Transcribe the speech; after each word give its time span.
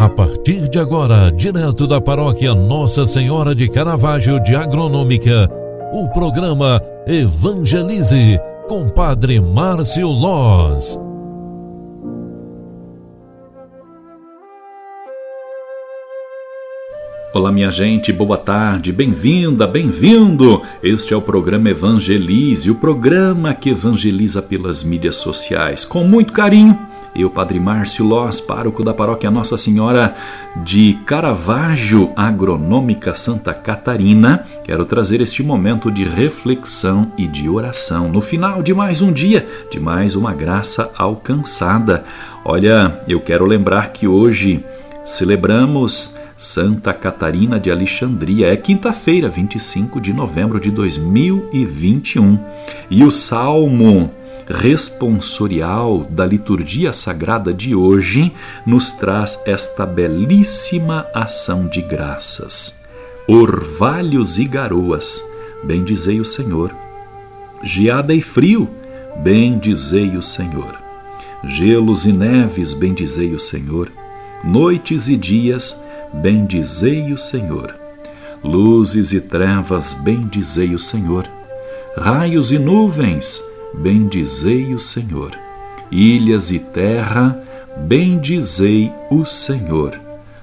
A 0.00 0.08
partir 0.08 0.66
de 0.70 0.78
agora, 0.78 1.30
direto 1.30 1.86
da 1.86 2.00
paróquia 2.00 2.54
Nossa 2.54 3.04
Senhora 3.06 3.54
de 3.54 3.68
Caravaggio 3.68 4.42
de 4.42 4.56
Agronômica, 4.56 5.46
o 5.92 6.08
programa 6.08 6.80
Evangelize 7.06 8.40
com 8.66 8.88
Padre 8.88 9.38
Márcio 9.38 10.08
Loz. 10.08 10.98
Olá, 17.34 17.52
minha 17.52 17.70
gente, 17.70 18.10
boa 18.10 18.38
tarde, 18.38 18.92
bem-vinda, 18.92 19.66
bem-vindo. 19.66 20.62
Este 20.82 21.12
é 21.12 21.16
o 21.18 21.20
programa 21.20 21.68
Evangelize, 21.68 22.70
o 22.70 22.74
programa 22.74 23.52
que 23.52 23.68
evangeliza 23.68 24.40
pelas 24.40 24.82
mídias 24.82 25.16
sociais. 25.16 25.84
Com 25.84 26.04
muito 26.04 26.32
carinho 26.32 26.88
eu, 27.14 27.28
Padre 27.28 27.58
Márcio 27.58 28.04
Loz, 28.04 28.40
pároco 28.40 28.84
da 28.84 28.94
paróquia 28.94 29.30
Nossa 29.30 29.58
Senhora 29.58 30.14
de 30.64 30.98
Caravaggio, 31.04 32.12
Agronômica 32.14 33.14
Santa 33.14 33.52
Catarina, 33.52 34.46
quero 34.64 34.84
trazer 34.84 35.20
este 35.20 35.42
momento 35.42 35.90
de 35.90 36.04
reflexão 36.04 37.12
e 37.18 37.26
de 37.26 37.48
oração 37.48 38.08
no 38.08 38.20
final 38.20 38.62
de 38.62 38.72
mais 38.72 39.00
um 39.00 39.12
dia, 39.12 39.46
de 39.70 39.80
mais 39.80 40.14
uma 40.14 40.32
graça 40.32 40.90
alcançada. 40.96 42.04
Olha, 42.44 43.00
eu 43.08 43.20
quero 43.20 43.44
lembrar 43.44 43.92
que 43.92 44.06
hoje 44.06 44.64
celebramos 45.04 46.14
Santa 46.40 46.94
Catarina 46.94 47.60
de 47.60 47.70
Alexandria. 47.70 48.52
É 48.52 48.56
quinta-feira, 48.56 49.28
25 49.28 50.00
de 50.00 50.12
novembro 50.12 50.58
de 50.58 50.70
2021. 50.70 52.38
E 52.88 53.04
o 53.04 53.10
salmo 53.10 54.10
responsorial 54.50 56.04
da 56.10 56.26
liturgia 56.26 56.92
sagrada 56.92 57.54
de 57.54 57.74
hoje 57.74 58.32
nos 58.66 58.90
traz 58.90 59.40
esta 59.46 59.86
belíssima 59.86 61.06
ação 61.14 61.68
de 61.68 61.80
graças. 61.80 62.74
Orvalhos 63.28 64.38
e 64.38 64.44
garoas, 64.44 65.22
bendizei 65.62 66.18
o 66.18 66.24
Senhor. 66.24 66.74
Geada 67.62 68.12
e 68.12 68.20
frio, 68.20 68.68
bendizei 69.22 70.16
o 70.16 70.22
Senhor. 70.22 70.74
Gelos 71.44 72.04
e 72.04 72.12
neves, 72.12 72.72
bendizei 72.72 73.32
o 73.32 73.38
Senhor. 73.38 73.90
Noites 74.42 75.08
e 75.08 75.16
dias, 75.16 75.80
bendizei 76.12 77.12
o 77.12 77.18
Senhor. 77.18 77.72
Luzes 78.42 79.12
e 79.12 79.20
trevas, 79.20 79.94
bendizei 79.94 80.74
o 80.74 80.78
Senhor. 80.78 81.28
Raios 81.96 82.50
e 82.50 82.58
nuvens, 82.58 83.44
bendizei 83.74 84.74
o 84.74 84.80
Senhor. 84.80 85.32
Ilhas 85.90 86.50
e 86.50 86.58
terra, 86.58 87.38
bendizei 87.76 88.92
o 89.10 89.24
Senhor. 89.24 89.98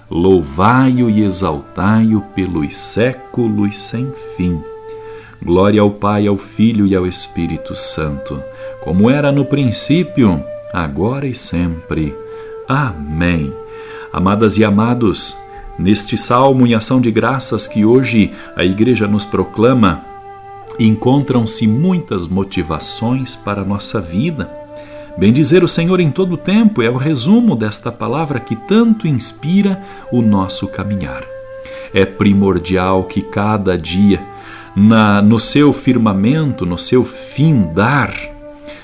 Louvai-o 0.10 1.10
e 1.10 1.24
exaltai-o 1.24 2.22
pelos 2.34 2.76
séculos 2.76 3.78
sem 3.78 4.12
fim. 4.36 4.62
Glória 5.44 5.82
ao 5.82 5.92
Pai, 5.92 6.28
ao 6.28 6.38
Filho 6.38 6.88
e 6.88 6.96
ao 6.96 7.06
Espírito 7.06 7.76
Santo, 7.76 8.42
como 8.84 9.10
era 9.10 9.32
no 9.32 9.46
princípio, 9.46 10.44
agora 10.74 11.28
e 11.28 11.36
sempre. 11.36 12.16
Amém. 12.68 13.54
Amadas 14.12 14.58
e 14.58 14.64
amados, 14.64 15.38
neste 15.78 16.18
salmo 16.18 16.66
em 16.66 16.74
ação 16.74 17.00
de 17.00 17.12
graças 17.12 17.68
que 17.68 17.86
hoje 17.86 18.32
a 18.56 18.64
Igreja 18.64 19.08
nos 19.08 19.26
proclama, 19.26 20.04
encontram-se 20.80 21.68
muitas 21.68 22.28
motivações 22.28 23.36
para 23.36 23.62
a 23.62 23.66
nossa 23.66 24.00
vida. 24.00 24.50
Bendizer 25.18 25.64
o 25.64 25.68
Senhor 25.68 26.00
em 26.00 26.12
todo 26.12 26.34
o 26.34 26.38
tempo 26.38 26.82
é 26.82 26.90
o 26.90 26.98
resumo 26.98 27.56
desta 27.56 27.92
palavra 27.92 28.40
que 28.40 28.56
tanto 28.56 29.08
inspira 29.08 29.84
o 30.12 30.22
nosso 30.22 30.68
caminhar. 30.68 31.24
É 31.94 32.06
primordial 32.06 33.06
que 33.06 33.22
cada 33.22 33.78
dia, 33.78 34.24
na, 34.76 35.22
no 35.22 35.40
seu 35.40 35.74
firmamento, 35.74 36.66
no 36.66 36.78
seu 36.78 37.04
findar, 37.04 38.14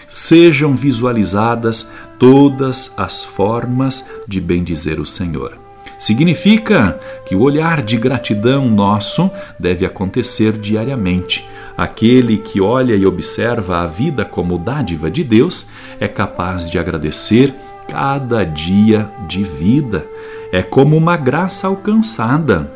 sejam 0.08 0.76
visualizadas 0.76 1.90
todas 2.18 2.94
as 2.98 3.24
formas 3.24 4.08
de 4.28 4.40
bendizer 4.40 5.00
o 5.00 5.06
Senhor. 5.06 5.63
Significa 6.04 7.00
que 7.26 7.36
o 7.36 7.42
olhar 7.42 7.82
de 7.82 7.96
gratidão 7.96 8.70
nosso 8.70 9.32
deve 9.58 9.86
acontecer 9.86 10.54
diariamente, 10.54 11.46
Aquele 11.78 12.38
que 12.38 12.62
olha 12.62 12.94
e 12.94 13.06
observa 13.06 13.80
a 13.80 13.88
vida 13.88 14.24
como 14.24 14.60
dádiva 14.60 15.10
de 15.10 15.24
Deus 15.24 15.68
é 16.00 16.08
capaz 16.08 16.70
de 16.70 16.78
agradecer 16.78 17.54
cada 17.88 18.44
dia 18.44 19.10
de 19.28 19.44
vida. 19.44 20.06
É 20.52 20.62
como 20.62 20.96
uma 20.96 21.18
graça 21.18 21.66
alcançada, 21.66 22.72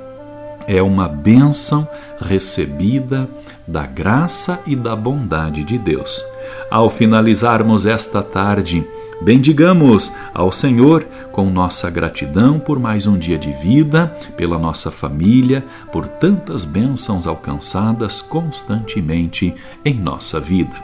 é 0.67 0.81
uma 0.81 1.07
bênção 1.07 1.87
recebida 2.19 3.29
da 3.67 3.85
graça 3.85 4.59
e 4.65 4.75
da 4.75 4.95
bondade 4.95 5.63
de 5.63 5.77
Deus. 5.77 6.25
Ao 6.69 6.89
finalizarmos 6.89 7.85
esta 7.85 8.21
tarde, 8.21 8.85
Bendigamos 9.19 10.11
ao 10.31 10.51
Senhor 10.51 11.03
com 11.31 11.49
nossa 11.49 11.89
gratidão 11.89 12.59
por 12.59 12.79
mais 12.79 13.07
um 13.07 13.17
dia 13.17 13.37
de 13.37 13.51
vida, 13.51 14.15
pela 14.35 14.59
nossa 14.59 14.91
família, 14.91 15.65
por 15.91 16.07
tantas 16.07 16.63
bênçãos 16.63 17.25
alcançadas 17.25 18.21
constantemente 18.21 19.55
em 19.83 19.95
nossa 19.95 20.39
vida. 20.39 20.75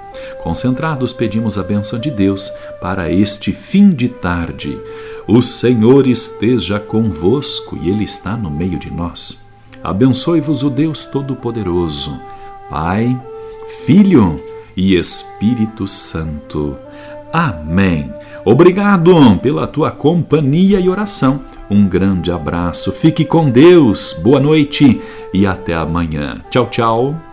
Concentrados, 0.41 1.13
pedimos 1.13 1.59
a 1.59 1.63
bênção 1.63 2.00
de 2.00 2.09
Deus 2.09 2.51
para 2.81 3.12
este 3.12 3.53
fim 3.53 3.91
de 3.91 4.09
tarde. 4.09 4.80
O 5.28 5.41
Senhor 5.44 6.07
esteja 6.07 6.80
convosco 6.80 7.78
e 7.80 7.90
Ele 7.90 8.03
está 8.03 8.35
no 8.35 8.50
meio 8.50 8.80
de 8.80 8.91
nós. 8.91 9.44
Abençoe-vos 9.84 10.63
o 10.63 10.69
Deus 10.72 11.06
Todo-Poderoso, 11.06 12.19
Pai, 12.69 13.16
Filho 13.85 14.52
e 14.75 14.95
Espírito 14.95 15.88
Santo. 15.88 16.78
Amém. 17.31 18.11
Obrigado 18.45 19.13
pela 19.41 19.66
tua 19.66 19.89
companhia 19.89 20.79
e 20.79 20.89
oração. 20.89 21.41
Um 21.69 21.88
grande 21.88 22.31
abraço, 22.31 22.91
fique 22.91 23.25
com 23.25 23.50
Deus, 23.50 24.13
boa 24.22 24.39
noite 24.39 25.01
e 25.33 25.47
até 25.47 25.73
amanhã. 25.73 26.41
Tchau, 26.50 26.67
tchau. 26.67 27.32